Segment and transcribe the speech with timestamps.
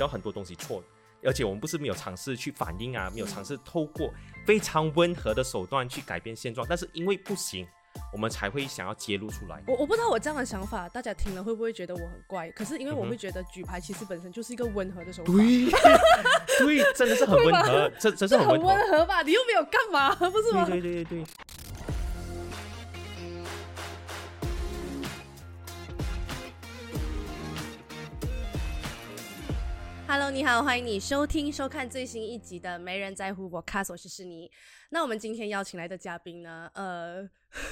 [0.00, 0.82] 知道很多东西错，
[1.22, 4.10] 而且我们不是没有尝试去反应啊，没有尝试透过
[4.46, 7.68] 非常温和的手段去改变现状，但是因为不行，
[8.10, 9.62] 我们才会想要揭露出来。
[9.66, 12.50] 我我不知道我这样的想法，大家听了会不会觉得我很怪？
[12.52, 15.68] 可是因为我会觉得举牌其实本身就是一个温和的手法，对，
[16.64, 18.68] 对，真的是很温和，这 真是很很温和。
[18.68, 19.20] 温和吧？
[19.20, 20.64] 你又没有干嘛， 不是吗？
[20.64, 21.24] 对对对对对。
[30.30, 34.48] Hello，你好，欢迎你收听收看最新一集的《没人在乎我 cast》，我是你。
[34.90, 37.28] 那我们今天邀请来的嘉宾呢，呃，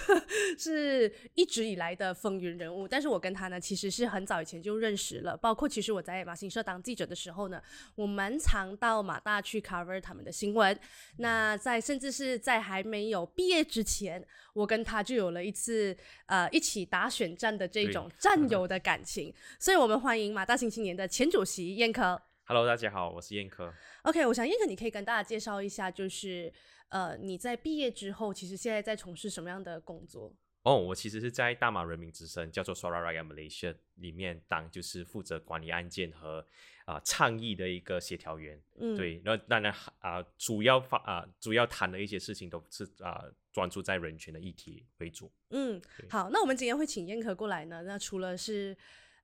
[0.58, 7.62] 是一直以来的风云人物，但是我跟他呢，其实是很早以前就认识了，包括其实我在马新社当记者的时候呢，
[7.94, 10.76] 我蛮常到马大去 cover 他们的新闻。
[11.18, 15.96] 那在甚至是在还没有毕业之前，我跟他就有了一次
[16.26, 22.20] 呃一起打选战的这种战友的感情，所以我们欢迎马大新青年的前主席燕科。
[22.48, 23.70] Hello，大家好，我是燕科。
[24.04, 26.50] OK，我想燕科你可以跟大家介绍一下，就是
[26.88, 30.34] 呃你在毕业之后，其实现在在从事什么样的工作？
[30.62, 36.42] 哦，我其实是在大马人民之声叫做 Suara Rakyat Malaysia 里面当就是负责管理案件和
[36.86, 38.58] 啊、倡议的一个协调员。
[38.78, 45.30] 嗯，，对，那当然啊、主要发啊、主要谈的一些事情都是啊、专注在人权的议题为主。
[45.50, 48.74] 嗯，好，那我们今天会请燕可过来呢，那除了是。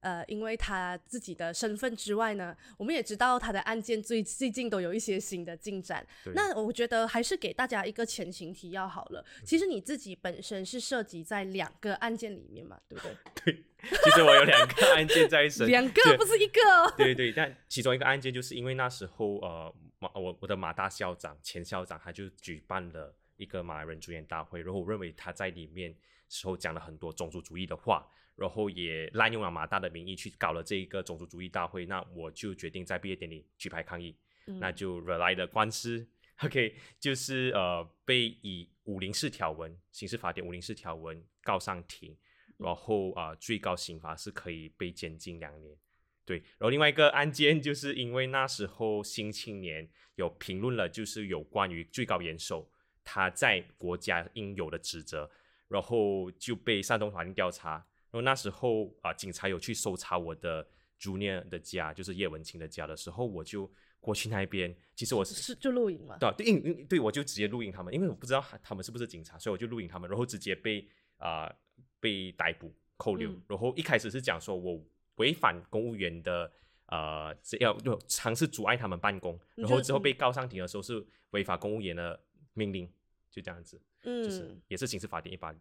[0.04, 6.06] 呃，因为他自己的身份之外呢，我们也知道他的案件最最近都有一些新的进展。
[6.34, 9.24] 那我觉得还是给大家一个前情提要好了。
[9.46, 13.16] 其实你自己本身是涉及在两个案件里面嘛，对不对？
[13.44, 13.64] 对，
[14.04, 16.92] 其实我有两个案件在身， 两个不是一个哦。
[16.98, 25.94] 对对，但其中一个案件就是因为那时候呃马我我的马大校长前校长他就举办了一个马来人主演大会，然后我认为他在里面
[26.28, 28.06] 时候讲了很多种族主义的话，
[28.36, 36.06] 然后也滥用了马大的名义去搞了这一个种族主义大会，那我就决定在毕业典礼举牌抗议，嗯那就惹来的官司。
[36.42, 42.16] OK，就是呃被以五零四条文刑事法典五零四条文告上庭，
[42.58, 45.76] 然后啊、呃最高刑罚是可以被监禁两年。
[46.24, 49.86] 对，然后另外一个案件，就是因为那时候《新青年》
[50.16, 52.68] 有评论了，就是有关于最高元首
[53.04, 55.30] 他在国家应有的职责，
[55.68, 57.86] 然后就被山东法院调查。
[58.14, 60.64] 然后那时候啊、警察有去搜查我的
[61.00, 64.72] junior 的家，就是叶文清的家的时候，我就过去那边。
[64.94, 66.16] 其实我是是就录影嘛？
[66.18, 71.52] 对对，因因对我就直接录影他们，因为我不知道他们是不是警察，所以我就录影他们，然后直接被啊、
[71.98, 73.32] 被逮捕扣留。
[73.32, 74.80] 嗯然后一开始是讲说我
[75.16, 76.48] 违反公务员的
[76.86, 82.88] 呃，只要要尝试阻碍他们办公，然后之后被告上庭的时候是违反公务员的命令，
[83.28, 85.52] 就这样子，嗯就是嗯也是刑事法典一百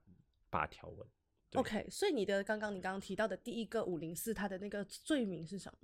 [0.52, 1.08] 八条文。
[1.54, 1.88] 对，OK。
[1.90, 5.78] 所以你的刚刚你刚刚提到的第一个五零四，它的那个罪名是什么？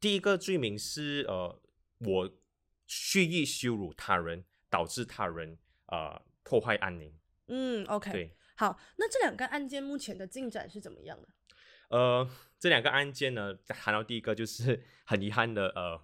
[0.00, 1.60] 第一个罪名是呃，
[1.98, 2.30] 我
[2.86, 5.56] 蓄意羞辱他人，导致他人
[5.86, 7.14] 呃破坏安宁。
[7.46, 8.10] 嗯，OK。
[8.10, 11.28] 对，好，那这两个案件目前的进展是怎么样的？
[11.90, 16.00] 呃，这两个案件呢，谈到第一个就是很遗憾的，呃，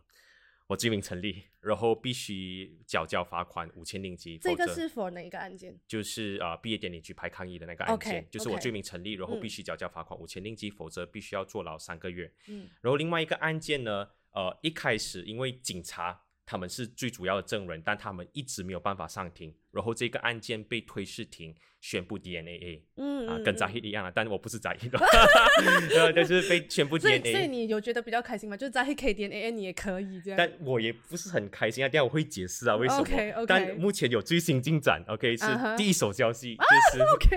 [0.68, 5.74] 我罪名成立，然后必须缴交罚款五千令吉，这个是 for 哪一个案件？
[5.86, 12.30] 就是呃毕业典礼举牌抗议的那个案件就是我罪名成立，然后嗯必须缴交罚款五千令吉，否则必须要坐牢三个月。
[12.48, 22.82] 嗯然后另外一个案件呢，呃，一开始因为警察他们是最主要的证人，但他们一直没有办法上庭，然后这个案件被推事庭宣布 DNA。
[22.96, 24.98] 嗯啊，跟扎嗯希一样啊，但是我不是扎希的，
[25.94, 28.56] 呃，就是被宣布 DNA 所以你有觉得比较开心吗？
[28.56, 30.38] 就是在 K D N A 你也可以这样。
[30.38, 33.02] 但我也不是很开心啊，等下我会解释啊为什么。
[33.02, 35.44] OK，OK 但目前有最新进展，OK 是
[35.76, 37.36] 第一手消息，就是、OK，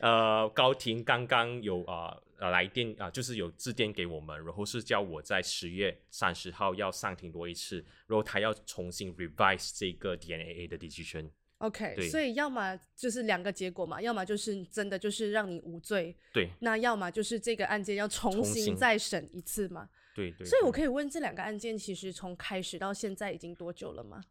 [0.00, 11.28] 呃高庭刚刚有啊呃来电啊、就是有致电给我们，然后是叫我在十月三十号要上庭多一次，然后他要重新 revise 这个 DNA 的 decision。
[11.58, 19.86] OK，所以要么就是两个结果嘛，要么就是真的就是让你无罪，对那要么就是这个案件要重新再审一次嘛。
[20.14, 24.24] 对对，所以我可以问，这两个案件其实从开始到现在已经多久了吗？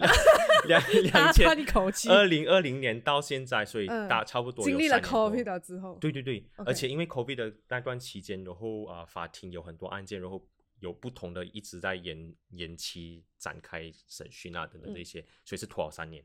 [0.66, 6.44] 两两两千一口气，二零二零年到现在，所以嗯大差不多有经历了 COVID 了之后，对对对。
[6.56, 10.46] 而且因为 COVID 的那段期间，然后啊、法庭有很多案件，然后
[10.80, 16.24] 有不同的一直在延延期展开审讯啊等等这些，所以是拖了三年，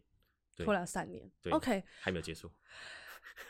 [0.56, 0.66] 对。
[0.66, 1.30] 拖了三年。
[1.42, 1.52] 对。
[1.54, 2.52] OK，还没有结束。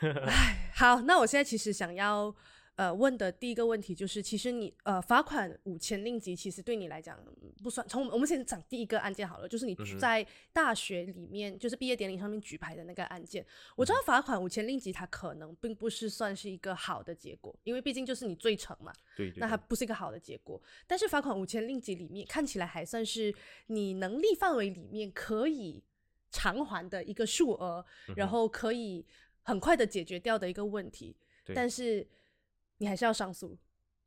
[0.74, 2.34] 好，那我现在其实想要
[2.80, 7.86] 呃问的第一个问题就是，其实你呃罚款五千令吉，其实对你来讲嗯不算。
[7.86, 13.44] 从我们先讲第一个案件好了，就是你在大学里面，就是毕业典礼上面举牌的那个案件。
[13.76, 18.90] 我嗯知道罚款五千令吉，它可能并不是算是一个好的结果，因为毕竟就是你罪成嘛。
[19.14, 20.58] 对对那它不是一个好的结果。
[20.86, 23.34] 但是罚款五千令吉里面看起来还算是
[23.66, 25.84] 你能力范围里面可以
[26.30, 27.84] 偿还的一个数额，
[28.16, 29.04] 然后可以
[29.42, 31.14] 很快的解决掉的一个问题。
[31.52, 32.06] 但是
[32.80, 33.56] 你还是要上诉。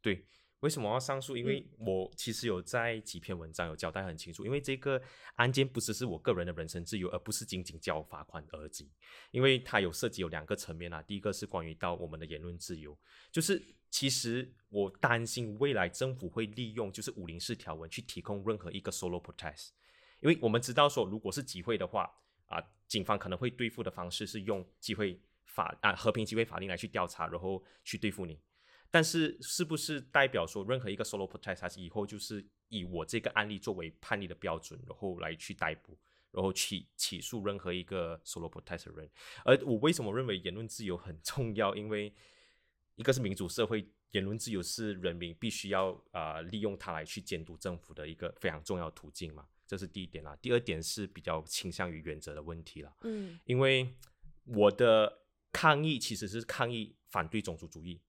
[0.02, 0.26] 对，
[0.62, 1.38] 为什么要上诉？
[1.38, 5.00] 因为嗯我其实有在几篇文章有交代很清楚，因为这个
[5.36, 8.90] 案件不只是我个人的人身自由，而不是仅仅交罚款而已，
[9.32, 11.02] 因为它有涉及有两个层面啊。
[11.04, 12.98] 第一个是关于到我们的言论自由，
[13.32, 19.70] 就是其实我担心未来政府会利用就是五零四条文去提供任何一个 solo protest，
[20.20, 22.12] 因为我们知道说如果是集会的话
[22.48, 28.40] 啊，警方可能会对付的方式是用集会法啊和平集会法令来去调查，然后去对付你。
[28.94, 35.98] 但是是不是代表说任何一个 solo protest，它以后就是以我这个案例作为判例的标准，然后来去逮捕，
[36.30, 39.10] 然后去起诉任何一个 solo protest 的人？
[39.46, 41.74] 而我为什么认为言论自由很 重要？
[41.76, 42.14] 因为
[42.94, 50.38] 一个是民主社会，言论自由是人民必须要啊、呃利用它来去监督政府的一个非常重要途径嘛，这是第一点啦。
[50.40, 52.96] 第二点是比较倾向于原则的问题啦。
[53.02, 53.92] 嗯因为
[54.46, 58.00] 我的抗议其实是抗议反对种族主义，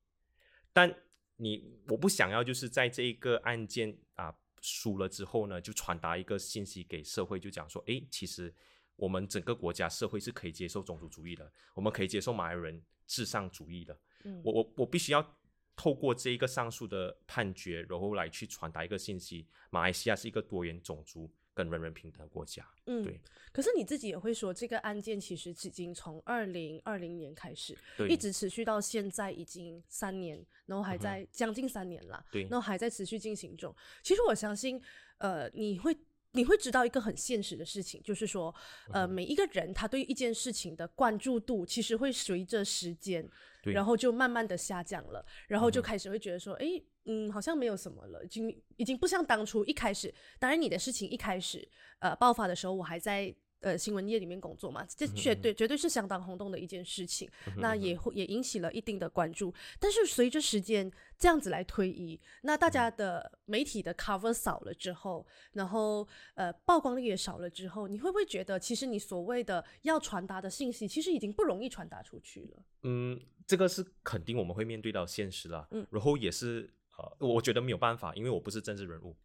[0.74, 0.94] 但
[1.36, 8.52] 你我不想要就是在这一个案件啊输了之后呢，就传达一个信息给社会，就讲说，诶，其实
[8.96, 13.98] 我们整个国家社会是可以接受种族主义的，我们可以接受马来人至上主义的。
[14.24, 15.36] 嗯我我我必须要
[15.76, 22.66] 透过这一个上诉的判决，然后来去传达一个信息：马来西亚是一个多元种族跟人人平等的国家。
[22.86, 23.20] 嗯对。
[23.52, 27.78] 可是你自己也会说，这个案件其实已经从二零二零年开始，
[28.08, 32.24] 一直持续到现在已经三年，然后还在将近三年了。
[32.32, 33.72] 对然后还在持续进行中。
[34.02, 34.82] 其实我相信，
[35.18, 35.96] 呃，你会
[36.32, 38.52] 你会知道一个很现实的事情，就是说，
[38.88, 43.24] 嗯呃，每一个人他对一件事情的关注度，其实会随着时间，
[43.62, 46.84] 然后就慢慢的下降了，然后就开始会觉得说，哎、嗯，
[47.32, 50.12] 好像没有什么了，已经已经不像当初一开始。
[50.38, 51.66] 当然，你的事情一开始
[51.98, 53.34] 呃爆发的时候，我还在。
[53.60, 57.26] 呃，新闻业里面工作嘛，这绝对绝对是相当轰动的一件事情。
[57.56, 59.54] 那也会也引起了一定的关注。
[59.80, 72.62] 但是随着时间这样子来推移，那大家的媒体的 cover 少了之后，然后呃曝光率也少了之后，你会不会觉得其实你所谓的要传达的信息，其实已经不容易传达出去了？
[72.82, 75.66] 嗯，这个是肯定我们会面对到现实了。
[75.70, 79.16] 嗯然后也是呃，我觉得没有办法，因为我不是政治人物，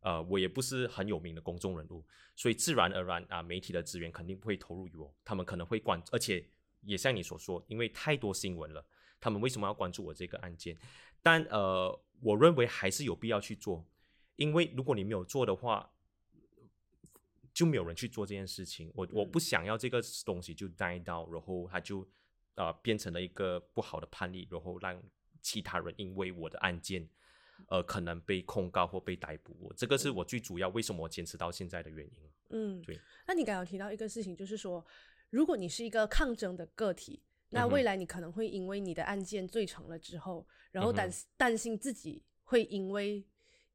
[0.00, 6.48] 呃，我也不是很有名的公众人物，所以自然而然啊、媒体的资源肯定不会投入于我，他们可能会关，而且
[6.82, 8.84] 也像你所说，因为太多新闻了，
[9.20, 10.76] 他们为什么要关注我这个案件？
[11.22, 13.84] 但呃，我认为还是有必要去做，
[14.36, 15.90] 因为如果你没有做的话，
[17.52, 18.92] 就没有人去做这件事情。
[18.94, 22.06] 我我嗯不想要这个东西就 die 到，然后它就
[22.54, 25.02] 呃变成了一个不好的判例，然后让
[25.46, 27.08] 其他人因为我的案件，
[27.68, 29.56] 呃可能被控告或被逮捕。
[29.60, 32.30] 我这个是我最主要为什么我坚持到现在的原因。
[32.50, 32.98] 嗯，对。
[33.28, 34.84] 那你刚刚提到一个事情，就是说，
[35.30, 43.24] 如果你是一个抗争的个体，那未来你可能会因为你的案件罪成了之后，然后担嗯担心自己会因为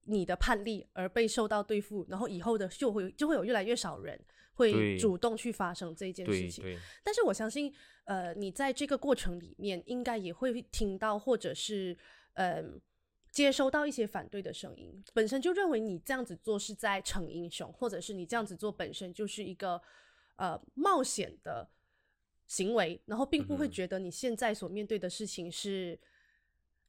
[0.03, 4.19] 你的判例而被受到对付，然后以后的就会就会有越来越少人
[4.61, 6.63] 会主动去发生这一件事情。
[7.03, 7.73] 但是我相信，
[8.05, 11.97] 呃，你在这个过程里面，应该也会听到，或者是
[12.35, 12.63] 呃，
[13.31, 19.81] 接收到一些反对的声音，本身就认为你这样子做是在逞英雄，或者是你这样子做本身就是一个
[20.35, 21.67] 呃冒险的
[22.45, 25.99] 行为，然后并不会觉得你现在所面对的事情是。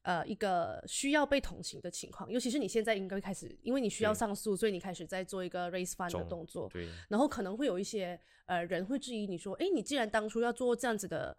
[0.03, 6.69] 呃，一个需要被同情的情况，尤其是你现在应该开始，因为你需要上诉，所以你开始在做一个 raise fund 的动作。
[6.71, 11.35] 对然后可能会有一些呃人会质疑你说，哎，你既然当初要做这样子的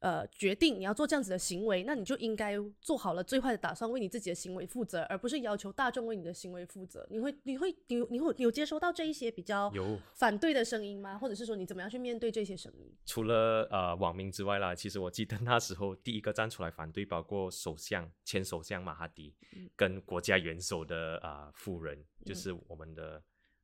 [0.00, 7.06] 呃决定，你要做这样子的行为，那你就应该做好了最坏的打算，为你自己的行为负责，而不是要求大众为你的行为负责。
[7.10, 11.18] 你会你会你你会你有接收到这一些比较有反对的声音吗？
[11.18, 12.94] 或者是说你怎么样去面对这些声音？
[13.06, 23.22] 除了呃网民之外啦，其实我记得那时候第一个站出来反对，包括首相前首相马哈迪嗯跟国家元首的啊、呃夫人，就是我们的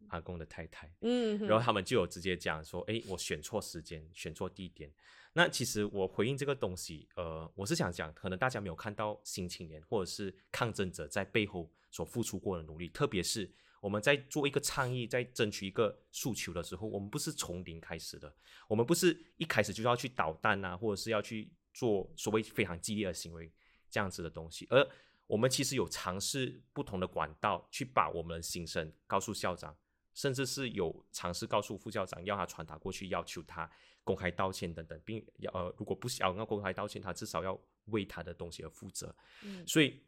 [0.09, 0.93] 阿公的太太。
[1.03, 4.91] 嗯哼，然后他们就有直接讲说，哎，我选错时间，选错地点。
[5.35, 18.35] 那其实我回应这个东西，呃，我是想讲，可能大家没有看到新青年或者是抗争者在背后所付出过的努力，特别是我们在做一个倡议，在争取一个诉求的时候，我们不是从零开始的，
[18.67, 23.53] 我们不是一开始就要去捣蛋啊，或者是要去做所谓非常激烈的行为。
[23.91, 24.67] 这样子的东西。
[24.71, 24.85] 而
[25.29, 29.77] 我们其实有尝试不同的管道去把我们的心声告诉校长，
[30.15, 33.71] 甚至是有尝试告诉副校长，要他传达过去，要求他
[34.05, 39.15] 公开道歉等等，并要呃，如果不想要公开道歉，他至少要为他的东西而负责。
[39.43, 40.01] 嗯所以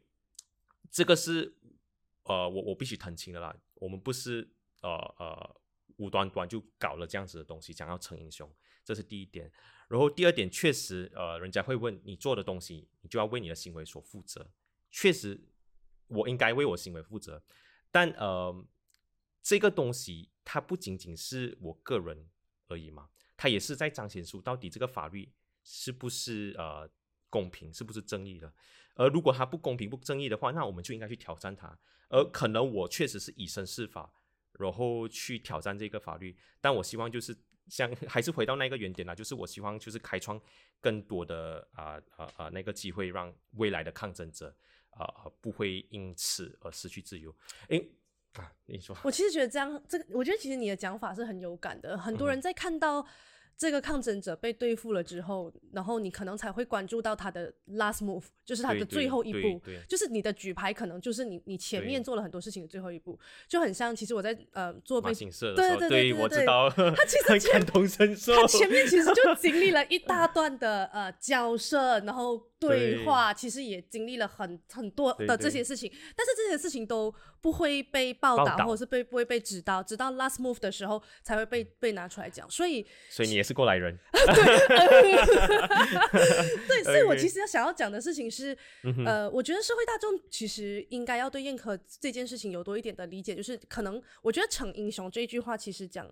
[0.89, 1.53] 这个是
[2.23, 4.47] 呃，我我必须澄清的啦，我们不是
[4.81, 5.61] 呃呃
[5.97, 8.49] 无端端就搞了这样子的东西，想要逞英雄，
[8.85, 9.51] 这是第一点。
[9.89, 14.51] 然后第二点，确实呃，人家会问你做的东西，你就要为你的行为所负责。
[14.91, 15.39] 确实，
[16.07, 17.41] 我应该为我行为负责，
[17.89, 18.65] 但呃，
[19.41, 22.29] 这个东西它不仅仅是我个人
[22.67, 25.31] 而已嘛，他也是在彰显出到底这个法律
[25.63, 26.89] 是不是呃
[27.29, 28.51] 公平，是不是正义的。
[28.95, 31.77] 而如果它不公平、不正义的话，那我们就应该去挑战它。
[32.09, 34.11] 而可能我确实是以身试法，
[34.53, 40.41] 然后去挑战这个法律，但我希望就是像 还是回到那个原点啦，就是我希望就是开创
[40.81, 44.55] 更多的啊啊啊那个机会，让未来的抗争者
[44.91, 47.35] 啊、啊不会因此而失去自由。
[47.67, 47.87] 诶
[48.37, 51.97] 啊，你说我其实觉得这样，这个我觉得其实你的讲法是很有感的。
[51.97, 53.05] 很多人在看到
[53.57, 68.35] 这个抗争者被对付了之后，然后你可能才会关注到他的 last move，就是他的最后一步，对对就是你的举牌可能就是你你前面做了很多事情的最后一步，就很像其实我在呃做马被行社的时候，对对对对对我知道，他其实很感同身受。
[68.35, 72.77] 他前面其实就 经历了一大段的呃交涉，然后对。
[72.77, 82.49] 对话，其实也经历了很很多的这些事情，但是这些事情都不会被报道，报道或者是被不会被知道，直到 last move 的时候才会被被拿出来讲。
[82.49, 83.97] 所以，所以你也是过来人，
[86.67, 88.57] 对，所以我其实要想要讲的事情是，
[89.05, 96.09] 呃，我觉得社会大众其实应该要对认可这件事情有多一点的理解，就是可能我觉得“逞英雄”这一句话，其实讲，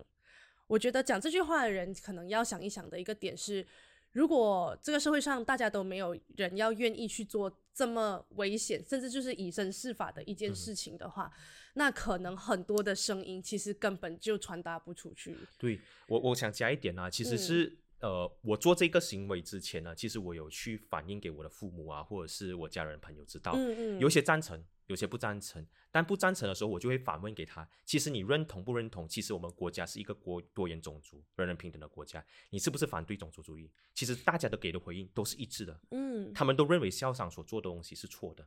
[0.68, 3.66] 我觉得讲这句话的人可能要想一想的一个点是，
[4.16, 11.30] 如果这个社会上大家都没有人要愿意去做这么危险，甚至就是以身试法的一件事情的话，
[11.74, 15.36] 那可能很多的声音其实根本就传达不出去。
[15.58, 25.66] 对我，我想加一点啊，其实嗯是、呃，我做这个行为之前呢，其实我有去反映给我的父母啊，或者是我家人朋友知道，嗯嗯，有些赞成，有些不赞成。
[25.90, 29.08] 但不赞成的时候，我就会反问给他：其实你认同不认同？
[29.08, 33.70] 其实我们国家是一个国多元种族、人人平等的国家，你是不是反对种族主义？
[33.94, 38.46] 其实大家都给的回应都是一致的，嗯他们都认为校长所做的东西是错的，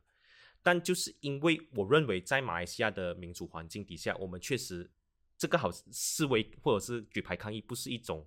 [0.62, 4.88] 但就是因为我认为在马来西亚的民主环境底下，我们确实
[5.36, 8.24] 这个好思维或者是举牌抗议不是一种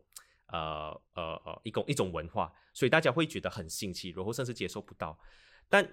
[0.48, 5.18] 呃呃呃一种一种文化，所以大家会觉得很新奇，然后甚至接受不到。
[5.70, 5.88] 但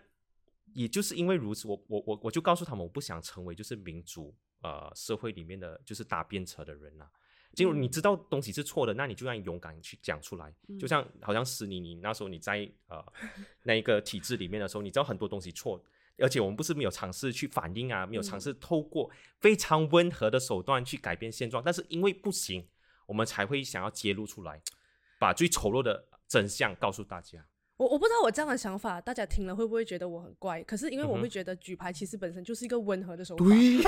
[0.75, 7.09] 也就是因为如此，我我我我就告诉他们，我不想成为就是民主呃社会里面的就是搭便车的人呐、
[7.55, 10.55] 就如你知道东西是错的，那你就要勇敢去讲出来。
[10.79, 13.05] 就像好像是你，你那时候你在呃
[13.65, 15.83] 那一个体制里面的时候，你知道很多东西错，
[16.19, 19.11] 而且我们不是没有尝试去反应啊，没有尝试透过
[19.41, 22.69] 非常温和的手段去改变现状，但是因为不行，
[23.07, 24.63] 我们才会想要揭露出来，
[25.19, 27.45] 把最丑陋的真相告诉大家。
[27.81, 30.63] 我我不知道我这样的想法，大家听了会不会觉得我很怪？
[30.65, 33.81] 可是因为我会觉得举牌其实本身就是一个温和的手法，对，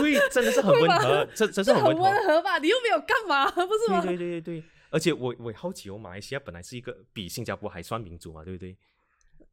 [0.00, 2.28] 对，真的是很温和，这真是很很温和。
[2.28, 2.56] 和吧？
[2.56, 4.00] 你又没有干嘛，不是吗？
[4.00, 8.74] 对对对而且我我也好奇哦，马来西亚本来是一个比新加坡还算民主嘛，对不对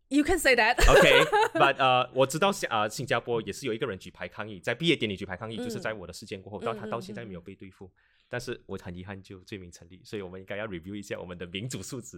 [0.08, 7.92] You can say that？OK，but 呃，我知道新啊、新加坡也是有一个人举牌抗议，在毕业典礼举牌抗议，就是嗯在我的事件过后，到他到现在没有被对付。
[8.32, 12.18] 但是我很遗憾，就罪名成立，所以我们应该要 review 一下我们的民主素质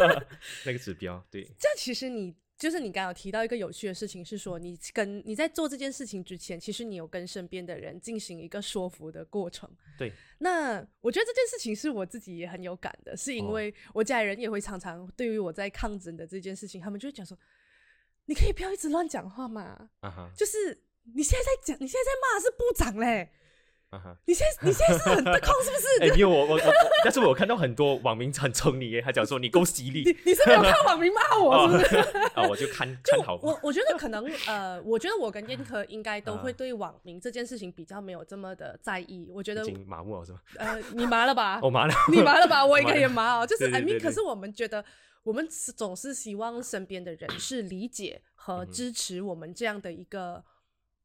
[0.64, 1.22] 那个指标。
[1.30, 9.68] 对，这样其实你就是你刚刚有提到一个有趣的事情，是说你跟你在做这件事情之前，其实你有跟身边的人进行一个说服的过程。
[9.98, 17.38] 对，那我觉得这件事情是我自己也很有感的，是因哦为我家里人也会常常对于我在抗争的这件事情，他们就会讲说
[18.24, 19.90] ：“你可以不要一直乱讲话嘛，
[20.34, 20.82] 就是
[21.14, 23.30] 你现在在讲，你现在在骂的是部长嘞，
[23.98, 24.16] 啊。
[24.26, 25.86] 你现在你现在是很得空是不是？
[26.02, 26.72] 哎，因为我我我，
[27.04, 31.96] 但是我看到很多网民很宠你耶，他讲说你够犀利你你是没有 看网民骂我是不是？
[32.34, 39.28] 啊， 我就看就看好我我觉得可能呃，我觉得我跟燕科应该都会啊对网民这件事情比较没有这么的在意。
[39.32, 40.40] 我觉得已经麻木了是吗？
[40.56, 41.60] 呃，你麻了吧？
[41.62, 42.64] 我麻了，你麻了吧？
[42.64, 43.46] 我应该也麻哦。
[43.46, 44.84] 就是对 I mean，可是我们觉得
[45.22, 50.42] 我们是总是希望身边的人是理解和支持我们这样的一个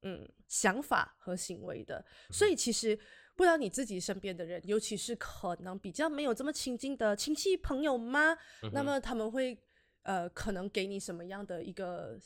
[0.04, 2.04] 嗯想法和行为的。
[2.30, 2.98] 嗯所以其实
[3.36, 8.36] 不知道你自己身边的人，尤其是可能比较没有这么亲近的亲戚朋友吗？
[8.64, 9.58] 嗯那么他们会
[10.04, 12.18] 呃，可能给你什么样的一个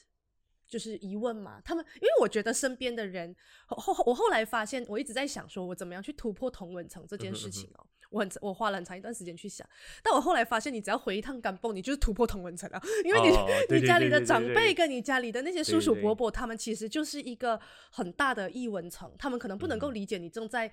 [0.68, 1.60] 就是疑问嘛？
[1.66, 3.36] 他们因为我觉得身边的人
[3.68, 7.86] 后后我后来发现，我一直在想说，我怎么样去突破同文层这件事情哦。
[8.12, 9.68] 我很我花了很长一段时间去想。
[10.04, 20.72] 但我后来发现，你只要回一趟甘蹦，你就是突破同文层了，因为你、你家里的长辈跟你家里的那些叔叔伯伯，他们其实就是一个很大的异文层，他们可能不能够嗯理解你正在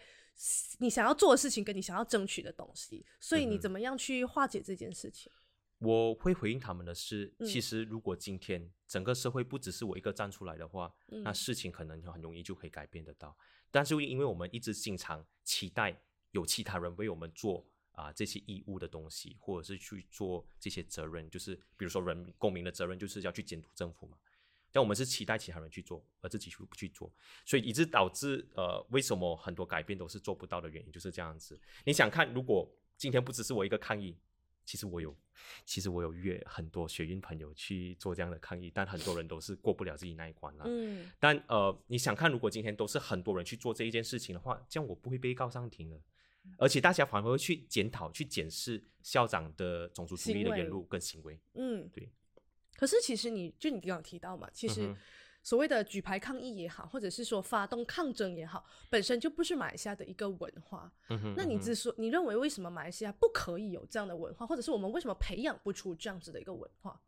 [0.79, 5.33] 你想要做的事情跟你想要争取的东西，所以你怎么样去化解这件事情？
[5.79, 13.37] 我会回应他们的是，嗯其实如果今天整个社会不只是我一个站出来的话，那嗯事情可能很容易就可以改变得到。
[13.71, 15.97] 但是因为我们一直经常期待
[16.33, 24.17] 有其他人为我们做啊、这些义务的东西，或者是去做这些责任，就是比如说人民公民的责任，就是要去监督政府嘛。
[24.71, 27.11] 但我们是期待其他人去做，而自己去不去做，
[27.45, 31.59] 所以以致导致呃，为什么很多改变都是做不到的原因就是这样子。
[31.85, 34.15] 你想看，如果今天不只是我一个抗议，
[34.65, 35.17] 其实我有，
[35.65, 40.65] 其实我有约很多学运朋友去做这样的抗议，但很多人都是过不了自己那一关了。
[40.69, 46.01] 嗯但呃，你想看，如果今天都是很多人去做这一件事情的话，这样我不会被告上庭了。
[46.57, 51.39] 而且大家反而会去检讨、去检视校长的种族主义的言论跟行为。
[51.55, 52.09] 嗯，对。
[52.77, 54.95] 可是其实你就你刚刚提到嘛，其实
[55.43, 60.93] 所谓的举牌抗议也好，或者是说发动抗争也好，本身就不是马来西亚的一个文化。
[61.09, 67.01] 嗯哼，那你嗯哼之所你认为为什么马来西亚不可以有这样的文化，或者是我们为什么培养不出这样子的一个文化？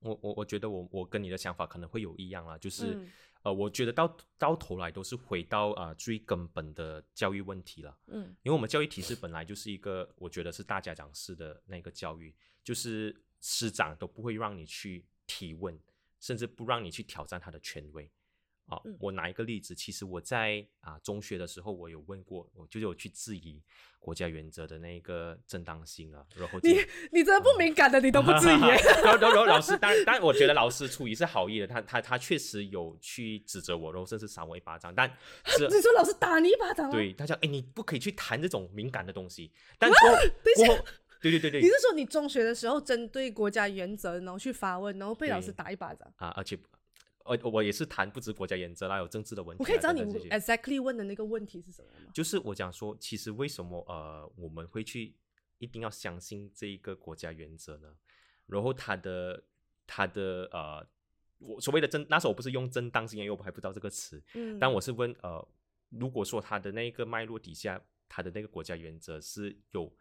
[0.00, 3.10] 我我我觉得我我跟你的想法可能会有一样啦，就是、嗯
[3.48, 7.98] 呃，我觉得到到头来都是回到啊、呃最根本的教育问题了。
[8.08, 15.78] 嗯因为我们教育体制本来就是一个，我觉得是大家长式的那个教育，就是师长都不会让你去提问，
[16.20, 18.10] 甚至不让你去挑战他的权威。
[18.68, 23.62] 啊，嗯我拿一个例子，其实我在啊中学的时候，我有问过，我就是有去质疑
[23.98, 26.78] 国家原则的那个正当性啊，然后你
[27.10, 28.60] 你真的不敏感的，你都不质疑。
[29.02, 35.08] 然后然后老师，当然当然，我觉得老师出于是好意的，他他他确实有去指责我，然后甚至扇我一巴掌，但
[35.46, 39.50] 是你说老师打你一巴掌吗？，对他讲，哎，你不可以去谈这种敏感的东西。
[39.78, 40.16] 但过后
[40.56, 40.84] 过后，
[41.20, 46.06] 对对对对你是说你中学的时候针对国家原则，然后去发问，然后被老师打一巴掌？
[46.16, 46.56] 啊，而且
[47.28, 49.64] 呃，我也是谈不止国家原则啦，有政治的问题啊。
[49.64, 52.10] 我可以知道你 exactly 问的那个问题是什么吗？
[52.14, 55.14] 就是我讲说，其实为什么呃我们会去
[55.58, 57.94] 一定要相信这一个国家原则呢？
[58.46, 59.44] 然后他的
[59.86, 60.86] 他的呃，
[61.38, 65.46] 我所谓的正那时候我不是用正当性，因为我还不知道这个词，嗯，但我是问呃，
[65.90, 69.94] 如果说他的那个脉络底下，他的那个国家原则是有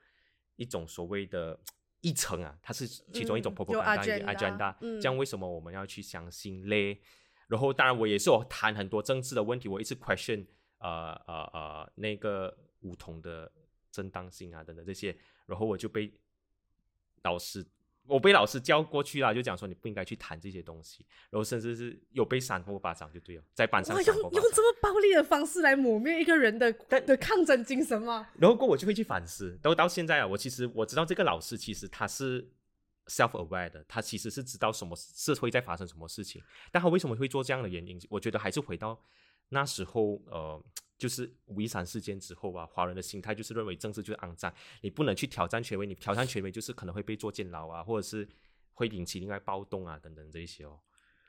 [0.56, 1.60] 一种所谓的
[2.02, 7.02] 议程啊，它是其中一种嗯 propaganda 有一个 agenda，agenda，嗯这样为什么我们要去相信嘞？
[7.48, 10.46] 然后当然我也是有谈很多政治的问题，我一直 question
[10.80, 13.52] 呃呃呃那个梧桐的
[13.92, 16.12] 正当性啊等等这些，然后我就被
[17.24, 17.66] 老师。
[18.08, 23.96] 我被老师叫过去啦，就讲说你不应该去谈这些东西，然后甚至是有被扇过巴掌就对了，在班上。
[24.02, 28.30] 用用这么暴力的方式来抹灭一个人的但的抗争精神吗？
[28.40, 32.50] 然后过我就会去反思，到到现在啊，我其实我知道这个老师其实他是
[33.08, 36.42] self aware 的，他其实是知道什么社会在发生什么事情，
[36.72, 38.98] 但他为什么会做这样的原因，我觉得还是回到
[39.50, 40.64] 那时候呃，
[40.98, 48.28] 就是五一三事件之后啊，华人的心态就是认为政治就是肮脏，你不能去挑战权威，你挑战权威就是可能会被坐监牢啊，或者是
[48.74, 50.80] 会引起另外暴动啊等等这一些哦。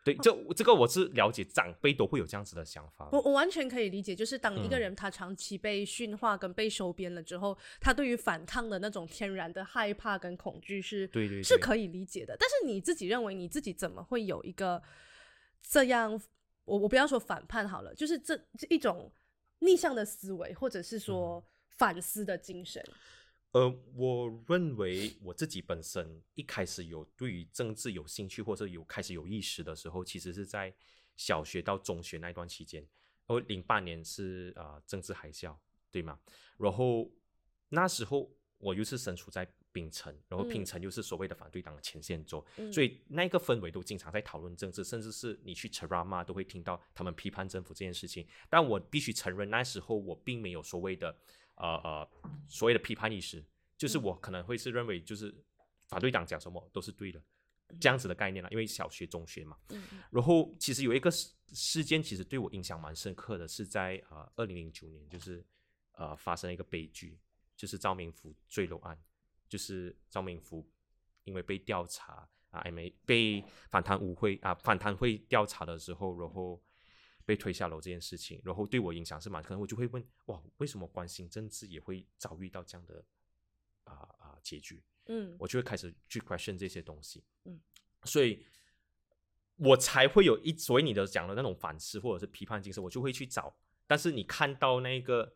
[0.05, 3.07] 对，这这个我是了解，长辈都会有这样子的想法。
[3.13, 12.35] 我我完全可以理解，就是当一个嗯人他长期被驯化跟被收编了之后，他对于反抗的那种天然的害怕跟恐惧是对对对是可以理解的。
[12.41, 14.83] 但是你自己认为你自己怎么会有一个
[15.61, 16.19] 这样？
[16.65, 19.11] 我我不要说反叛好了，就是这这一种
[19.61, 21.45] 逆向的思维，或者是说
[21.77, 22.85] 反思的精神。
[23.53, 30.75] 呃，我认为我自己本身一开始有对于政治有兴趣，或者有开始有意识的时候，其实是在
[31.17, 32.83] 小学到中学那段期间。
[32.83, 35.57] 然后零八年是呃政治海啸，
[35.91, 36.21] 对吗？
[36.59, 37.11] 然后
[37.71, 48.27] 那时候我又是身处在槟城，然后槟嗯城又是所谓的反对党的前线州，嗯所以那个氛围都经常在讨论政治，甚至是你去 Charama 都会听到他们批判政府这件事情。
[48.51, 51.17] 但我必须承认，那时候我并没有所谓的
[51.55, 52.11] 呃呃
[52.49, 53.45] 所谓的批判意识，
[53.77, 55.33] 就是我可能会是认为就是
[55.87, 57.23] 反对党讲什么都是对的
[57.79, 59.57] 这样子的概念啦，因为小学、中学嘛。
[60.11, 65.45] 然后其实有一个事事件，其实对我影响蛮深刻的，是在呃二零零九年，就是
[65.93, 67.19] 呃发生了一个悲剧，
[67.57, 68.99] 就是赵明福坠楼案，
[69.49, 70.69] 就是赵明福
[71.25, 76.63] 因为被调查啊，还没被反贪污会啊反贪会调查的时候，然后
[77.25, 83.05] 被推下楼这件事情，然后对我影响是蛮，可能我就会问哇，为什么关心政治也会遭遇到这样的
[83.85, 84.83] 啊啊、结局？
[85.07, 87.25] 嗯我就会开始去 question 这些东西。
[87.45, 87.61] 嗯，
[88.05, 88.45] 所以
[89.57, 93.55] 我才会有一所以你的讲的那种反思或者是批判精神，我就会去找。
[93.87, 95.35] 但是你看到那个，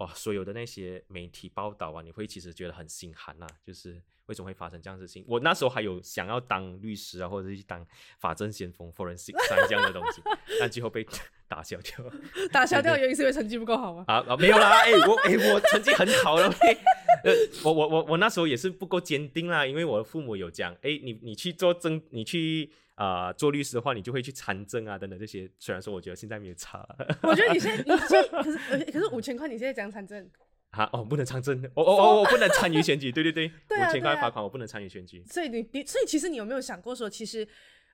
[0.00, 5.24] 哇，所有的那些媒体报道啊，你会其实觉得很心寒呐、就是为什么会发生这样的事情？
[5.26, 7.86] 我那时候还有想要当律师啊，或者是当
[8.18, 10.22] 法政先锋 （forensic） 啊这样的东西，
[10.58, 11.06] 但最后被
[11.50, 12.12] 打消掉了。
[12.52, 14.04] 打消掉原因是因为成绩不够好吗？
[14.06, 16.46] 啊啊，没有啦， 哎、我哎、我成绩很好了
[17.24, 17.32] 呃，
[17.64, 25.50] 我我我我那时候也是不够坚定啦，因为我的父母有讲，哎、你你去做证，你去啊、呃做律师的话，你就会去参政啊等等这些。
[25.58, 26.86] 虽然说我觉得现在没有差
[27.22, 30.24] 我觉得你现在，你现在可是呃可是五千块，你现在讲参政，
[30.70, 35.22] 啊，哦，不能参政，哦哦哦，我不能参与选举，对对对，五千块罚款，我不能参与选举。
[35.28, 37.46] 所以你你所以其实你有没有想过说，其实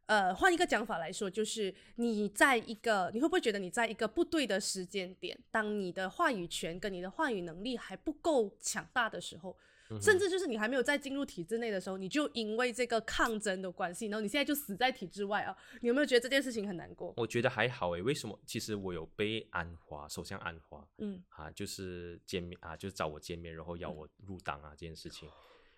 [0.07, 9.51] 呃换一个讲法来说，就是你在一个你会不会觉得你在一个不对的时间点，当你的话语权跟你的话语能力还不够强大的时候。
[9.88, 15.57] 嗯甚至就是你还没有在进入体制内的时候，你就因为这个抗争的关系，然后你现在就死在体制外啊！
[15.81, 17.14] 你有没有觉得这件事情很难过？
[17.16, 18.37] 我觉得还好诶，为什么？
[18.45, 25.29] 其实我有被安华首相安华嗯，啊，就是见面啊，就是找我见面，然后要我入党啊这件事情。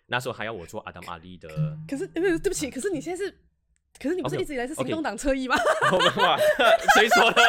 [0.07, 1.47] 那时候还要我做阿达玛利的
[1.87, 3.31] 可是呃对不起，可是你现在是，
[4.01, 5.55] 可是你不是一直以来是行动党侧翼吗？
[6.17, 6.37] 哇，
[6.95, 7.41] 谁说的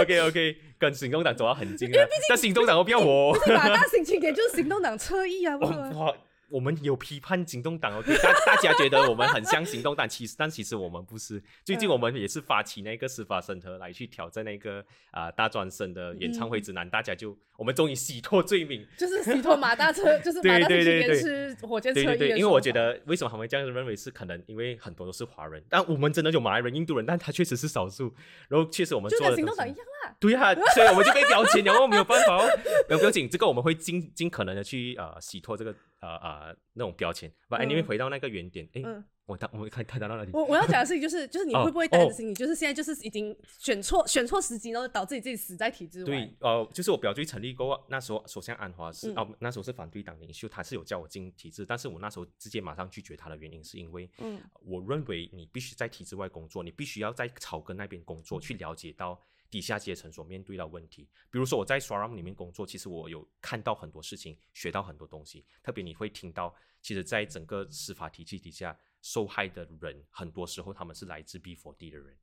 [0.00, 3.34] ？OK OK，跟行动党走到很近了，但行动党都不要我。
[3.48, 6.12] 马大心情点就是行动党侧翼啊，不是吗？
[6.54, 11.42] 哇，我们有批判行动党，OK，大 大家觉得我们很像行动党，其实但其实我们不是。
[11.64, 18.86] 最近嗯我们也是发起那个司法审核来去挑战那个啊、大专生的演唱会指南，大家就我们终于洗脱罪名。
[18.96, 28.14] 就是洗脱马大车，就是 马大心情点对对对对是火箭车对对对，因为我觉得为什么他们这样认为是可能因为很多都是华人，但我们真的有马来人、印度人，但他确实是少数。
[28.48, 29.93] 然后确实我们就做的行动党一样啦。
[30.20, 32.46] 对呀、所以我们就被标签了，然后没有办法哦。
[32.88, 37.30] 没有不要紧，这个我们会尽尽可能的去呃洗脱这个呃呃那种标签。
[37.48, 40.30] 把 anyway 嗯回到那个原点，诶，嗯，我谈我们看谈到那里？
[40.32, 59.20] 我我要讲的事情就是，就是你哦会不会担心，你就是现在就是已经选错选错时机，然后导致你自己死在体制外对？，呃，就是我表弟成立过，那时候首相安华是嗯哦、那时候是反对党领袖，他是有叫我进体制，但是我那时候直接马上拒绝他的原因是因为，嗯我认为你必须在体制外工作，你必须要在草根那边工作，去了解到
[59.54, 61.08] 底下阶层所面对的问题。
[61.30, 65.46] 比如说我在 s w a r a m 里面工作，其实我有看到很多事情，学到很多东西。
[65.62, 72.18] 特别你会听到，其实，在整个司法体系底下，受害的人很多时候他们是来自 B 4 D 的人，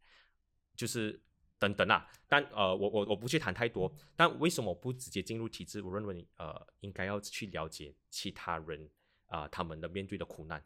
[0.75, 1.17] 就是
[1.57, 2.05] 等等啊。
[2.27, 3.89] 但呃，我我我不去谈太多。
[4.17, 5.81] 但为什么不直接进入体制？
[5.81, 8.89] 我认为呃，应该要去了解其他人
[9.27, 10.61] 啊、他们的面对的苦难。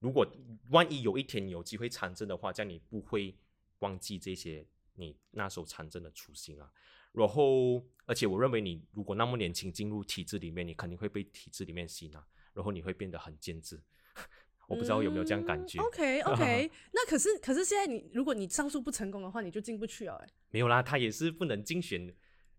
[0.00, 0.30] 如果
[0.68, 3.34] 万一有一天你有机会参政的话，这样你不会
[3.78, 4.66] 忘记这些
[5.00, 6.70] 你那时候参政的初心啊。
[7.12, 13.80] 然后，而且我认为你如果那么年轻进入体制里面，你肯定会被体制里面洗脑，然后你会变得很坚持。
[14.68, 22.14] 我不知道有没有这样感觉？OK OK，那可是可是现在你如果你上诉不成功的话，你就进不去了、哎，没有啦，他也是不能竞选，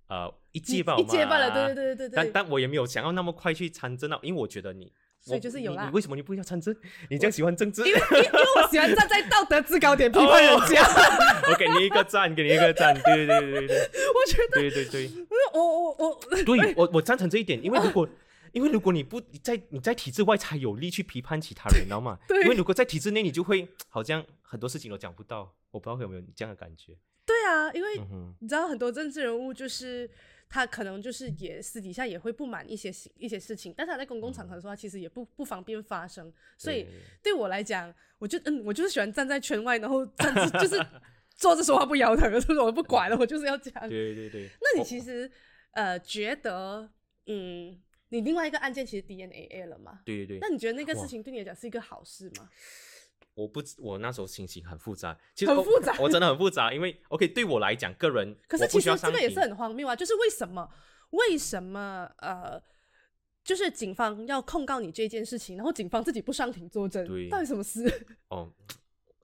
[0.07, 1.95] 呃，一一届吧，一届罢了，对对对。
[1.95, 6.75] 对对对但但我也没有想要那么快去参政啊，因为我觉得你，所以就是有啦你为什么你不要参政？
[7.09, 7.85] 你这样喜欢政治？
[7.85, 10.83] 因为因为我喜欢站在道德制高点批判人家，
[11.47, 13.77] 我给你一个赞，给你一个赞，对对对对
[14.13, 15.11] 我觉得对对对。
[15.53, 18.07] 我我我对我我赞成这一点，因为如果
[18.51, 22.17] 因为如果你不你在你在体制外才有力去批判其他人，你知道吗？
[22.27, 25.53] 对因为如果在体制内，你就会好像很多事情都讲不到。
[25.71, 26.97] 我不知道有没有你这样的感觉。
[27.25, 28.01] 对啊，因为
[28.39, 30.09] 你知道很多政治人物就是
[30.53, 36.91] 他可能就是也私底下也会不满一些一些事情，但是他在公共场合的时候，他其实也不不方便发声，所以对
[37.23, 40.85] 对我来讲，我就嗯，我就是喜欢站在圈外，然后站着就是
[41.37, 43.87] 坐着说话不腰疼，就是我不管了，我就是要这样。
[43.87, 44.49] 对对对。
[44.59, 45.31] 那你其实
[45.71, 46.91] 呃觉得
[47.27, 50.01] 嗯，你另外一个案件其实 DNA A 了吗？
[50.03, 52.49] 对对对那，你觉得那个事情对你来讲是一个好事吗？
[53.33, 60.69] 我不知我那时候心情很复杂，其实很复杂我真的很复杂，因为 OK 对我来讲，个人 可是其实这个也是很荒谬啊，就是为什么
[61.11, 62.61] 为什么呃，
[63.43, 68.05] 就是警方要控告你这件事情，然后警方自己不上庭作证，对到底什么事？
[68.29, 68.51] 哦，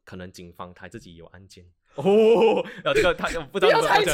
[0.04, 1.66] 可能警方他自己有案件。
[1.96, 4.06] 哦，啊，这个他不知道怎么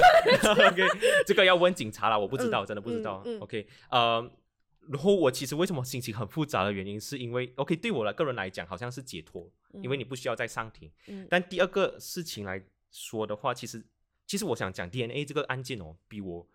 [0.41, 0.87] 讲 OK，
[1.25, 3.21] 这个要问警察啦，我不知道，嗯真的不知道。
[3.25, 4.31] 嗯嗯 OK，呃，
[4.89, 9.49] 然后我其实为什么心情很复杂的原因，是因为 OK 对我来个人来讲好像是解脱，
[9.81, 10.91] 因为你不需要再上庭。
[11.07, 13.83] 嗯但第二个事情来说的话，其实
[14.25, 16.47] 其实我想讲 DNA 这个案件哦，比我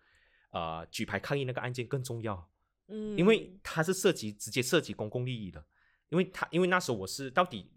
[0.51, 2.49] 呃举牌抗议那个案件更重要。
[2.87, 5.63] 嗯因为它是涉及直接涉及公共利益的，
[6.09, 7.71] 因为他因为那时候我是到底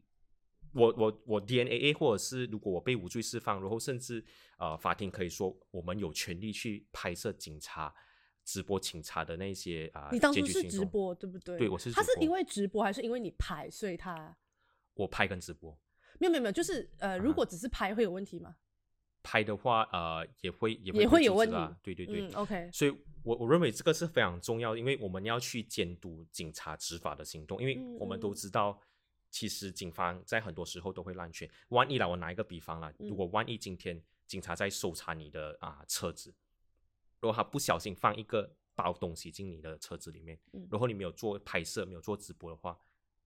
[0.73, 4.25] 我我我 DNA 或者是如果我被无罪释放，然后甚至
[4.57, 7.95] 呃法庭可以说我们有权利去拍摄警察
[8.45, 11.59] 直播警察的那些啊、你当初是直播对不对？
[11.59, 14.37] 对我是他是因为直播还是因为你拍，所以他
[14.95, 15.77] 我拍跟直播
[16.19, 18.57] 没有没有没有，就是呃，如啊果只是拍会有问题吗？
[19.25, 22.91] 拍的话呃也会也会也会有问题对对对，嗯，OK，所以
[23.23, 28.77] 我我认为这个是非常重要，因为我们要去监督警察执法的行动，因为嗯我们都嗯知道，
[29.31, 31.49] 其实警方在很多时候都会滥权。
[31.69, 36.35] 万一啦，我拿一个比方啦，嗯如果万一今天警察在搜查你的啊车子，
[37.23, 42.77] 如果他不小心放一个包东西进你的车子里面，嗯然后你没有做拍摄、没有做直播的话，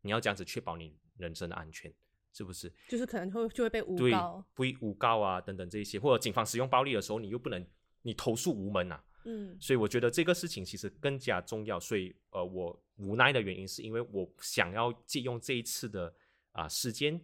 [0.02, 1.92] 你要这样子确保你人身的安全，
[2.32, 2.70] 是不是？
[2.88, 7.66] 就是可能会就会被诬对告，，不以诬告啊等等这一些，或者警方使用暴力的时候，你又不能
[8.02, 11.80] 你投诉无门啊，嗯所以我觉得这个事情其实更加重要。
[11.80, 16.14] 所以呃，我无奈的原因是因为我想要借用这一次的
[16.52, 17.18] 啊、事件，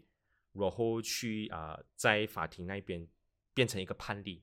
[0.53, 3.07] 然后去啊、在法庭那边
[3.53, 4.43] 变成一个判例，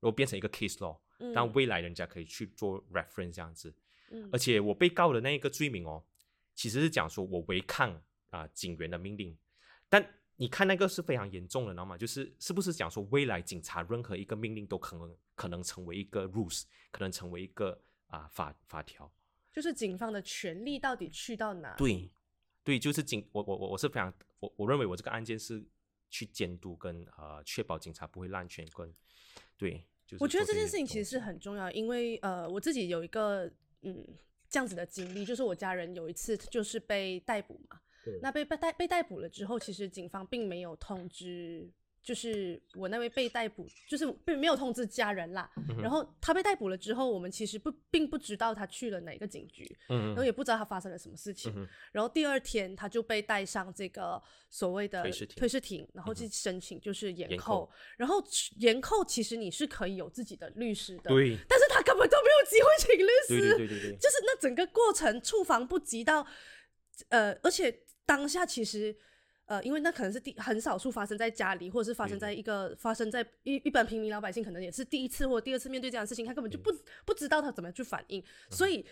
[0.00, 3.74] 然后变成一个 case law，嗯让未来人家可以去做 reference 这样子。
[4.10, 6.02] 嗯而且我被告的那一个罪名哦，
[6.54, 8.00] 其实是讲说我违抗
[8.30, 9.36] 啊、警员的命令，
[9.88, 11.96] 但你看那个是非常严重的，知道吗？
[11.96, 19.10] 就是是不是讲说未来警察任何一个命令都可能可能成为一个 rules，可能成为一个啊、法法条？
[19.50, 21.74] 就是警方的权力到底去到哪？
[21.76, 22.10] 对，
[22.62, 25.64] 对，就是警我我我我是非常我我认为我这个案件是
[26.10, 28.94] 去监督跟呃确保警察不会滥权跟
[29.56, 33.50] 对，就是我觉得这件事情其实是很重要，因为呃，我自己有一个
[33.82, 34.06] 嗯
[34.48, 37.80] 这样子的经历，就是我家人有一次就是被逮捕嘛，
[38.22, 41.68] 那被被逮被逮捕了之后，其实警方并没有通知，
[42.06, 45.50] 就是我那位被逮捕，就是并没有通知家人啦。
[45.56, 51.52] 嗯然后他被逮捕了之后，我们其实不并不知道他去了哪个警局，嗯然后也不知道他发生了什么事情。
[51.56, 55.02] 嗯然后第二天他就被带上这个所谓的
[55.34, 57.72] 推事庭然后去申请就是延延扣扣。
[57.96, 58.22] 然后
[58.58, 66.24] 延扣其实你是可以有自己的律师的，对但是他根本都没有机会请律对师，对对对对，就是那整个过程触防不及到，
[67.08, 68.96] 呃，而且当下其实。
[69.46, 76.70] 呃，因为那可能是第很少数发生在家里，或者是发生在一个发生在一一般平民老百姓，可能也是第一次或第二次面对这样的事情，他根本就不、
[77.04, 78.84] 不知道他怎么去反应，所以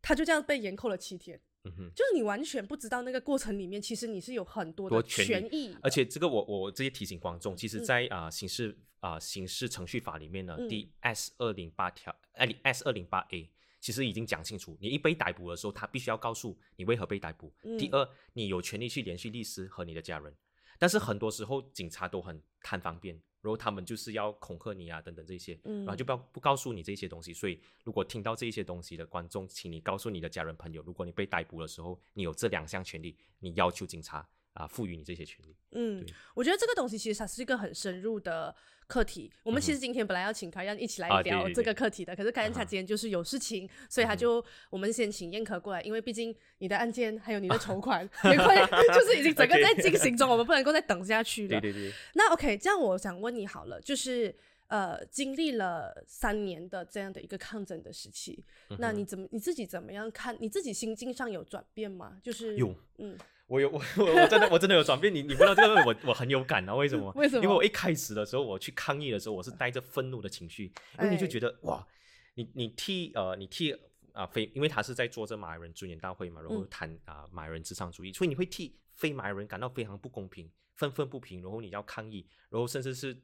[0.00, 1.40] 他就这样被严扣了七天。
[1.64, 1.90] 嗯哼。
[1.94, 7.84] 就是你完全不知道那个过程里面，其实你是有很多的多权权益，而且这个我我直接提醒观众，其实嗯。
[7.84, 10.68] 在，啊、刑事啊、刑事程序法里面呢，嗯。
[10.68, 13.48] 第 S 二零八条，哎 S 二零八 A，
[13.82, 17.52] 其实已经讲清楚，你一被逮捕的时候，他必须要告诉你为何被逮捕。
[17.76, 20.32] 第嗯二，你有权利去联系律师和你的家人，
[20.78, 27.34] 但是很多时候警察都很贪方便，然后他们就是要恐吓你啊等等这些，然后就嗯不要不告诉你这些东西。
[27.34, 35.56] 所以如果听到这些东西的观众，请你告诉你的家人朋友，如果你被逮捕的时候，你有这两项权利，你要求警察啊赋予你这些权利。
[35.72, 38.54] 嗯，我觉得这个东西其实它是一个很深入的
[38.86, 39.32] 课题。
[39.42, 48.56] 我们其实今天本来要请凯燕一起来聊这个课题的，可是凯燕他今天就是有事情，所以他就我们先请燕可过来，因为毕竟你的案件还有你的 筹款也快
[48.92, 51.60] 就是已经整个在进行中，我们不能够再等下去了。
[51.60, 54.34] 对对对，那 OK，这样我想问你好了，就是
[54.66, 58.44] 呃，经历了三年的这样的一个抗争的时期，
[58.78, 60.36] 那你怎么你自己怎么样看？
[60.40, 62.18] 你自己心境上有转变吗？
[62.22, 63.16] 就是有，嗯，
[63.52, 65.14] 我有 我我我真的我真的有转变。
[65.14, 66.74] 你你问到这个问题，我我很有感啊。
[66.74, 67.12] 为什么？
[67.16, 71.86] 为什么因为我一开始的时候，我去抗议的时候，我是带着愤怒的情绪，因为你就哎觉得哇，
[72.34, 73.76] 你你替呃你替
[74.14, 83.14] 啊、非，因为他是在做这马来人尊严大会嘛，然后嗯谈啊、马来人至上主义，所以你会替非马来人感到非常不公平、愤愤不平，然后你要抗议，然后甚至是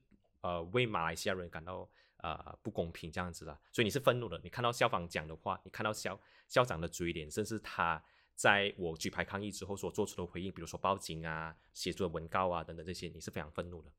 [0.42, 1.88] 呃为马来西亚人感到
[2.18, 4.38] 呃不公平这样子啦，所以你是愤怒的。
[4.44, 8.02] 你看到校方讲的话，你看到校校长的嘴脸，甚至他
[8.38, 13.90] 在我举牌抗议之后所做出的回应，比如说报警啊、写出的文告啊等等这些，你是非常愤怒的。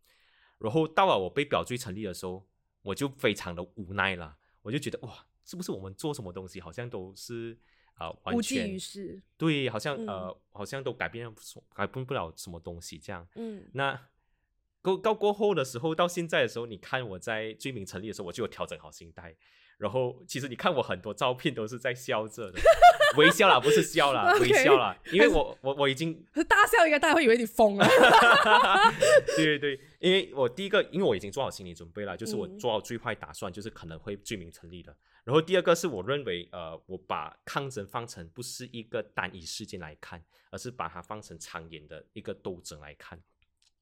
[0.60, 2.48] 然后到了我被表罪成立的时候，
[2.82, 7.58] 我就非常的无奈了，我就觉得哇，是不是我们做什么东西好像都是
[7.96, 9.22] 啊、呃完无济全于事。
[9.36, 11.30] 对，好像、嗯呃好像都改变
[11.74, 13.28] 改变不了什么东西这样。
[13.36, 14.08] 嗯那
[14.82, 19.36] 过到过后的时候，到现在的时候，你看我在罪名成立的时候，我就有调整好心态。
[19.80, 22.60] 然后其实你看我很多照片都是在笑着的，
[23.18, 26.14] 微笑啦，不是笑啦微笑啦， 因为我我我已经
[26.50, 27.88] 大笑应该大家会以为你疯了。
[29.38, 34.94] 对 对对，因为我第一个，因为我已经做好心理准备了，就是我嗯做好最坏打算，就是可能会罪名成立的。
[35.24, 43.18] 然后第二个是我认为，呃，我把抗争放成不是一个单一事件来看，而是把它放成长远的一个斗争来看，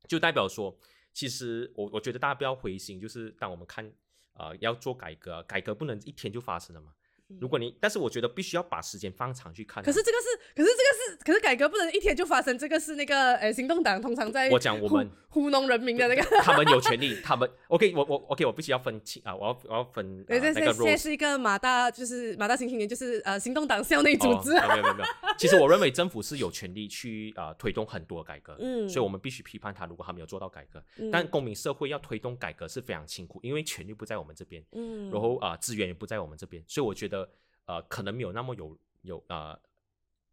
[0.07, 0.77] 就代表说，
[1.11, 3.89] 其实我我觉得大家不要灰心，就是当我们看
[4.37, 6.93] 呃要做改革，改革不能一天就发生了嘛。
[7.39, 9.85] 如果你，但是我觉得必须要把时间放长去看啊。
[9.85, 12.57] 可是这个是，可是这个是，可是改革不能一天就发生。
[12.57, 16.23] 这个是那个呃，行动党通常在我讲我们糊糊弄人民的那个。
[16.41, 24.51] 他们有权利，他们 OK，我我 OK，我必须要分清啊，我要我要分、对，呃、这那个现现在是一个马大，就是马大新青年，就是呃行动党校内组织。
[24.57, 30.81] 哦、没有没有没有，其实我认为政府是有权利去啊、呃推动很多改革，嗯所以我们必须批判他，如果他没有做到改革。
[30.97, 37.16] 嗯但公民社会要推动改革是非常辛苦，因为权力不在我们这边，嗯然后啊、资源也不在我们这边，所以我觉得
[37.67, 39.57] 呃，可能没有那么有有呃，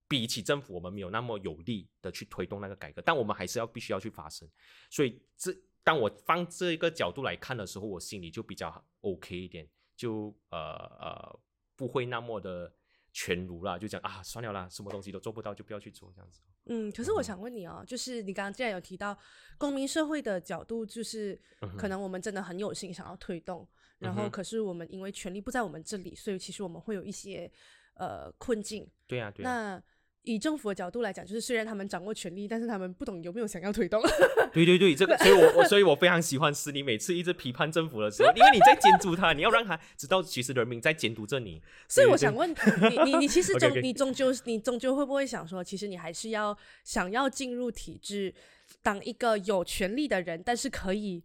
[0.09, 4.49] 比起政府，我们没有那么有力的去推动那个改革，但我们还是要必须要去发声。
[4.88, 10.59] 所以这当我放这一个角度来看的时候，我心里就比较 OK 一点，就呃
[10.99, 11.40] 呃
[11.77, 12.73] 不会那么的
[13.12, 16.40] 全儒啦，就讲啊算了啦，什么东西都做不到就不要去做这样子。
[16.66, 19.14] 嗯，可是我想问你哦，就是你刚刚既然有提到
[19.59, 21.38] 公民社会的角度，就是
[21.77, 27.50] 可能我们真的很有心想要推动，然后可是我们因为权力不在我们这里，所以其实我们会有一些
[27.94, 28.87] 呃困境。
[29.07, 29.50] 对呀，对啊。
[29.50, 29.83] 那
[30.22, 34.00] 以政府的角度来讲，就是虽然他们掌握权力，但是他们不懂有没有想要推动。
[34.54, 41.62] 对对对，这个，所以我我所以我非常喜欢是你每次一直批判政府的时候，因为你在监督他，你要让他知道其实人民在监督着你。
[41.90, 42.50] 所以我想问
[42.90, 48.35] 你，你你其实 终你终究你终究会不会想说，其实你还是要想要进入体制，
[48.83, 51.22] 当一个有权利的人，但是可以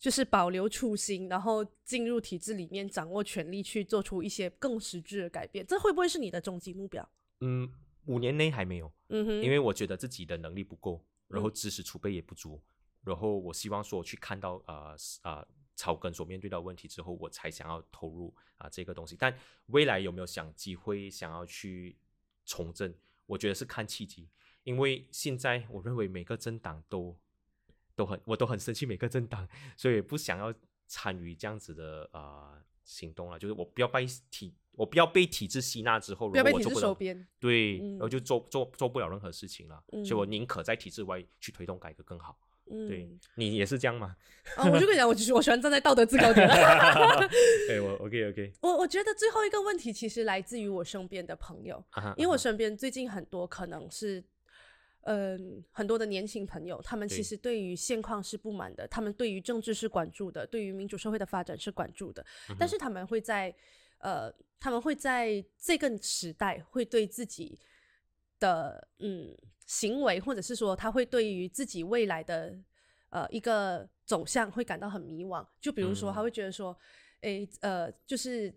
[0.00, 7.08] 就是保留初心，然后进入体制里面掌握权力，去做出一些更实质的改变，这会不会是你的终极目标？
[7.40, 7.72] 嗯。
[8.06, 12.60] 五年内还没有，嗯哼，因为我觉得自己的能力不够，然后知识储备也不足，
[13.04, 19.14] 然后我希望说我去看到呃呃草根所面对的问题之后，我才想要投入啊这个东西。
[19.16, 19.32] 但
[19.66, 21.94] 未来有没有想机会想要去
[22.46, 22.92] 从政？
[23.26, 24.30] 我觉得是看契机，
[24.64, 27.16] 因为现在我认为每个政党都
[28.00, 30.54] 都很我都很生气每个政党，所以不想要
[30.86, 34.54] 参与这样子的呃行动了，就是我不要被体。
[34.74, 39.82] 我不要被体制吸纳之后，不要被体制收编，对，然后就做做做不了任何事情了。
[39.90, 42.38] 所以我宁可在体制外去推动改革更好。
[42.64, 44.16] 对你也是这样吗？
[44.56, 46.48] 啊，我就跟你讲，我其实我喜欢站在道德制高点。
[47.68, 48.52] 对，我 OK OK。
[48.62, 51.84] 我我觉得最后一个问题其实来自于我身边的朋友，
[52.16, 54.24] 因为我身边最近很多可能是，
[55.02, 62.24] 嗯，很多的年轻朋友，他们其实对于现况是不满的，他们对于政治是关注的，对于民主社会的发展是关注的，
[62.58, 63.54] 但是他们会在。
[64.02, 67.60] 呃，他们会在这个时代会对自己
[68.38, 69.36] 的嗯
[69.66, 72.58] 行为，或者是说他会对于自己未来的
[73.10, 75.46] 呃一个走向会感到很迷惘。
[75.60, 76.74] 就比如说，他会觉得说，
[77.20, 78.50] 诶，呃，就是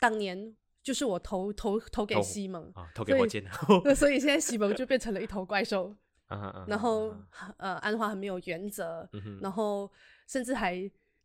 [0.00, 3.44] 当年就是我投投投给西蒙啊，投给火箭，
[3.96, 5.92] 所以现在西蒙就变成了一头怪兽。
[6.68, 7.12] 然后
[7.56, 9.08] 呃，安华很没有原则，
[9.40, 9.90] 然后
[10.28, 10.74] 甚至还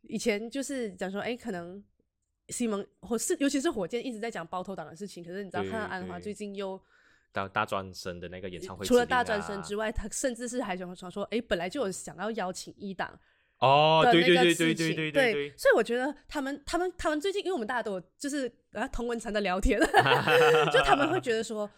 [0.01, 1.83] 以前就是讲说，哎，可能。
[2.51, 6.81] 西蒙或是尤其是火箭一直在讲包头党的事情，可是你知道，看到安华最近又
[7.31, 13.07] 大大专生的那个演唱会，除了大专生之外，他甚至是还想传说，哎，本来就有想要邀请一档
[13.59, 19.79] 哦，对对对对对对对，所以我觉得他们他们他们最近，因为我们大家都就是啊同文层的聊天，
[20.73, 21.69] 就他们会觉得说，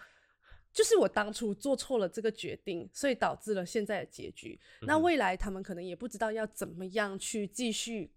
[0.74, 4.60] 就是我当初做错了这个决定，所以导致了现在的结局。
[4.82, 8.12] 那未来他们可能也不知道要怎么样去继续。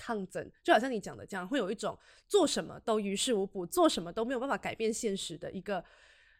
[0.00, 5.84] 抗争就好像你讲的这样，会有一种做什么都于事无补，做什么都没有办法改变现实的一个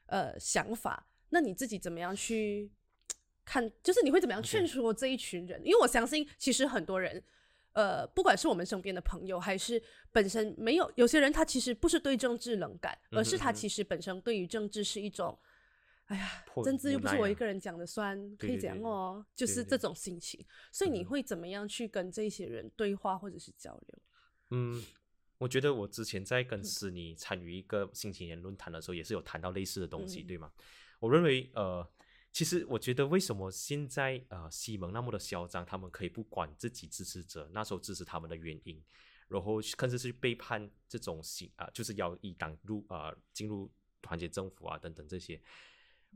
[0.06, 1.04] 呃想法。
[1.30, 2.70] 那你自己怎么样去
[3.44, 3.68] 看？
[3.82, 5.60] 就是你会怎么样劝说这一群人？
[5.64, 7.20] 因为我相信，其实很多人，
[7.78, 15.38] 呃，不管是我们身边的朋友，还是本身没有有些人，他其实不是对政治冷感，而是他其实本身对于政治是一种。
[16.06, 20.44] 哎呀，政治又不是我一个人讲的算，可以讲哦，就是这种心情。
[20.72, 23.98] 所以你会怎么样去跟这些人对话或者是交流？
[24.50, 24.82] 嗯，
[25.36, 30.50] 我觉得我之前在跟斯尼参与一个新青年论坛的时候，也是有谈到类似的东西，对吗？
[30.98, 31.88] 我认为，呃，
[32.38, 38.80] 其实我觉得为什么现在呃西蒙那么的嚣张，他们可以不管自己支持者那时候支持他们的原因，
[39.26, 43.68] 然后甚至是背叛这种行啊，就是要以党入啊进入
[44.00, 45.42] 团结政府啊等等这些。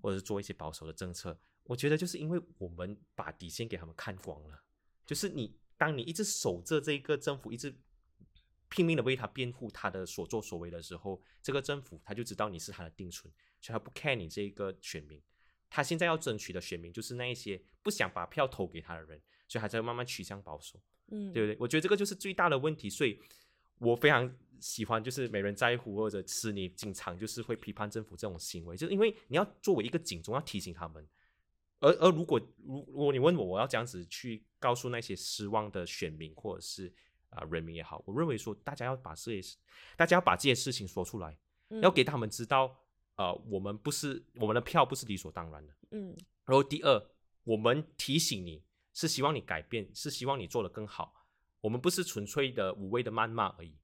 [0.01, 4.63] 或者是做一些保守的政策，我觉得就是因为我们把底线给他们看光了。
[5.05, 7.77] 就是你，当你一直守着这个政府，一直
[8.71, 13.31] 拼命的为他辩护他的所作所为的时候，这个政府他就知道你是他的定存，
[13.61, 15.21] 所以他不 care 你这个选民。
[15.73, 20.81] 他现在要争取的选民就是那一些不想把票投给他的人，所以他在慢慢趋向保守。
[21.11, 21.57] 嗯，对不对？
[21.59, 23.19] 我觉得这个就是最大的问题，所以
[23.79, 24.33] 我非常。
[24.63, 31.05] 喜欢就是没人在乎，或者是你经常就是会批判政府这种行为，就是因为你要作为一个警钟，要提醒他们。
[31.81, 36.95] 而而如果如如果你问我，我要这样子去告诉那些失望的选民或者是
[37.31, 39.59] 啊人民也好，我认为说大家要把这些
[39.97, 41.37] 大家要把这些事情说出来，
[41.81, 42.82] 要给他们知道，
[43.23, 45.73] 呃，我们不是我们的票不是理所当然的。
[45.93, 46.17] 嗯。
[46.45, 47.07] 然后第二，
[47.45, 48.61] 我们提醒你
[48.93, 51.15] 是希望你改变，是希望你做得更好，
[51.61, 53.77] 我们不是纯粹的无谓的谩骂而已。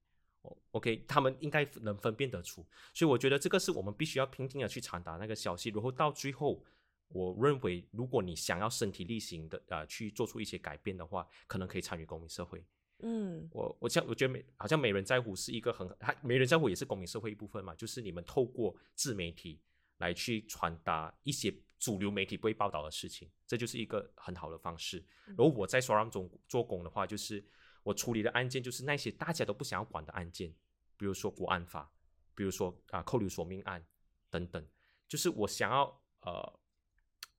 [0.71, 5.69] OK，他们应该能分辨得出，所以我觉得这个是我们必须要拼命的去传达那个消息。
[5.69, 6.63] 然后到最后，
[7.09, 12.63] 我认为如果你想要身体力行的呃去做出一些改变的话，可能可以参与公民社会。
[13.01, 19.61] 嗯我我像我觉得美好像美人在乎是一个很，它美人在乎也是公民社会一部分嘛，就是你们透过自媒体
[19.99, 25.01] 来去传达一些主流媒体不会报道的事情，这就是一个很好的方式。
[25.27, 27.41] 然后我在双让中做工的话，就是
[27.83, 30.53] 我处理的案件就是那些大家都不想要管的案件，
[30.97, 31.89] 比如说国安法，
[32.35, 33.81] 比如说啊扣留索命案
[34.29, 34.67] 等等，
[35.07, 36.59] 就是我想要呃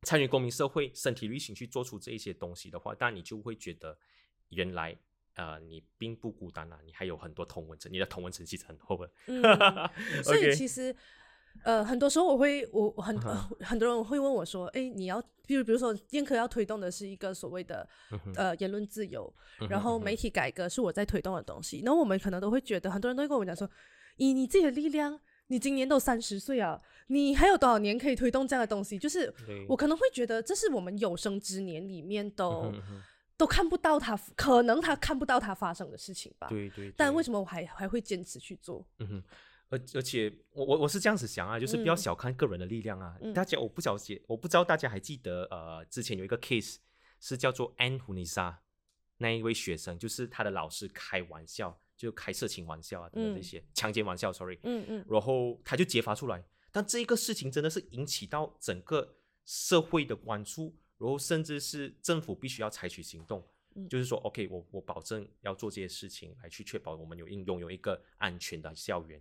[0.05, 3.99] 参与公民社会、身体力行去做出这一些东西的话，但你就会觉得
[4.49, 4.99] 原来。
[5.37, 9.11] 呃，你并不孤单啊，你还有很多同文层，你的同文层其实很厚的。
[9.27, 9.43] 嗯，
[10.23, 10.95] 所以其实
[11.63, 17.89] 呃，很多时候我会我我很、呃很多人会问我说，哎，你要比如比如说燕科要推动的是一个所谓的
[18.37, 19.33] 呃言论自由，
[19.69, 23.69] 然后媒体改革是我在推动的东西，然后我们可能都会觉得很多人都会跟我们讲说，
[24.17, 28.99] 以你自己的力量，你今年都三十岁啊，你还有多少年可以推动这样的东西？
[28.99, 29.33] 就是
[29.69, 32.73] 我可能会觉得这是我们有生之年里面都。
[33.41, 36.47] 都看不到他，可能他看不到他发生的事情吧。
[36.49, 37.23] 对对，但为？
[37.23, 38.87] 什么我还还会坚持去做？
[38.99, 39.25] 嗯哼，
[39.71, 43.17] 而而且我我我是这样子想啊，就是不要嗯小看个人的力量啊。
[43.23, 46.77] 嗯大家我不了解，我不知道大家还记得呃，之前有一个 case
[47.19, 48.61] 是叫做安胡尼莎
[49.17, 63.43] 那一位学生，就是他的老师开玩笑，就开色情玩笑啊等等这嗯些、强奸玩笑，sorry，嗯嗯然后他就揭发出来，但这一个事情真的是引起到整个社会的关注，然后甚至是政府必须要采取行动，
[63.75, 69.21] 嗯就是说，OK，我我保证要做这些事情来去确保我们有拥拥有一个安全的校园。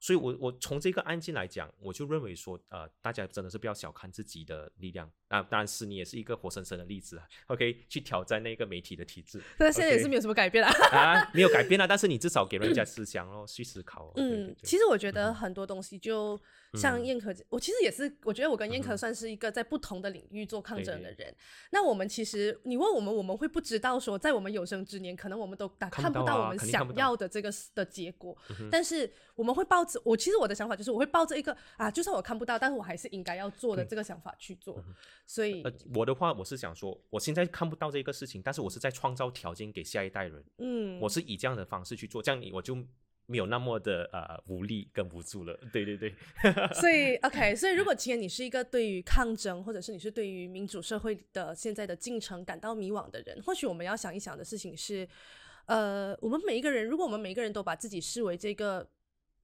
[0.00, 5.42] 所以我，我从这个案件来讲，我就认为说，呃，大家真的是不要小看自己的力量啊。
[5.42, 7.26] 当然，是你也是一个活生生的例子啊。
[7.48, 10.70] OK，去挑战那个媒体的体制但现在也是没有什么改变啦。
[10.92, 14.12] 啊，没有改变啊，但是你至少给人家思想哦，去思考哦。
[14.16, 16.40] 对对嗯，对其实我觉得很多东西就
[16.74, 21.34] 像嗯燕可，我其实也是，我觉得我跟燕可算是一个在不同的领域做抗争的人。
[21.70, 34.84] 那我们其实，你问我们，我们会不知道说，在我们有生之年，可能我们都打看看不到我们想要的这个的结果，嗯但是我们会抱着我，其实我的想法就是，我会抱着一个啊，就算我看不到，但是我还是应该要做的这个想法去做。
[35.26, 42.76] 所以呃，我的话，我是想说，我现在看不到这个事情，但是我是在创造条件给下一代人，嗯，我是以这样的方式去做，这样你我就
[43.26, 45.54] 没有那么的呃无力跟无助了。
[45.70, 46.14] 对对对，
[46.72, 55.06] 所以，OK，所以如果今天你是一个对于抗争，或者是你是对于民主社会的现在的进程感到迷惘的人，或许我们要想一想的事情是，
[55.66, 58.88] 呃，我们每一个人，如果我们每一个人都把自己视为这个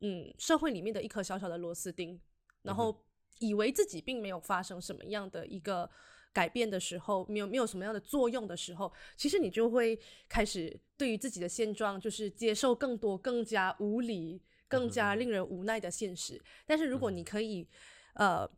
[0.05, 2.21] 嗯社会里面的一颗小小的螺丝钉，
[2.61, 2.95] 然后
[3.39, 5.89] 以为自己并没有发生什么样的一个
[6.31, 9.99] 改变的时候，没有没有什么样的作用的时候，其实你就会
[10.29, 16.39] 开始对于自己的现状，就是接受更多更加无理、更加令人无奈的现实。
[16.67, 17.67] 但是如果你可以，
[18.15, 18.51] 呃。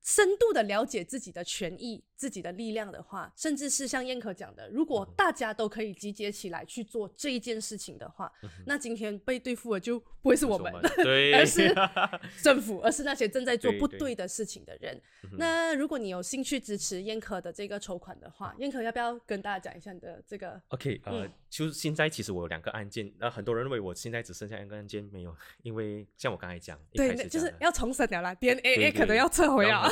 [0.00, 8.30] 深度的了解自己的权益、自己的力量的话，甚至是像燕可讲的，如果大家都可以集结起来去做这一件事情的话，
[8.66, 10.72] 那今天被对付的就不会是我们，
[11.04, 11.72] 对，而是
[12.42, 15.00] 政府，而是那些正在做不对的事情的人。
[15.38, 29.88] 那如果你有兴趣支持燕可的这个筹款的话，燕可要不要跟大家讲一下你的这个？OK，呃，嗯就是现在其实我有两个案件，那、很多人认为我现在只剩下一个案件没有， 因为像我刚才讲，对，就是要重审了啦，DNA 对可能要撤回啊。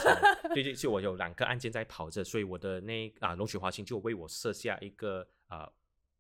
[0.53, 5.71] 对，就我有两个案件在跑着，所以我的那啊龙雪华清就为我设下一个啊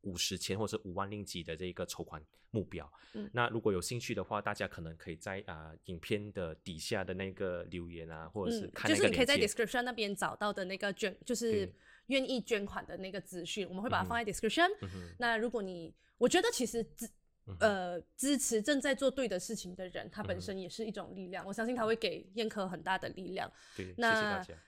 [0.02, 2.90] 五十千或者五万令吉的这个筹款目标。
[3.14, 9.36] 嗯那如果有兴趣的话，大家可能可以在啊、影片的底下的那个留言啊，或者是就是你可以在。
[9.36, 11.70] description 那边找到的那个捐，就是
[12.06, 14.68] 愿意捐款的那个资讯，我们会把它放在 description。
[14.82, 17.08] 嗯那如果你，我觉得其实支
[17.46, 21.46] 嗯呃支持正在做对的事情的人，他本身也是一种力量。
[21.46, 23.50] 我相信他会给燕科很大的力量。
[23.76, 24.54] 对，谢谢那大家。
[24.54, 24.60] 呃，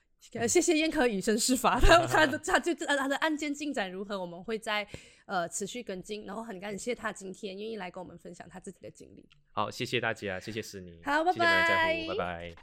[0.47, 4.87] 谢谢燕科以身试法， 他他的他就呃他的案件进展如何，我们会在
[5.27, 9.25] 呃持续跟进，然后很感谢他今天愿意来跟我们分享他自己的经历。
[9.53, 12.55] 好，谢谢大家，谢谢思妮，好拜拜拜拜。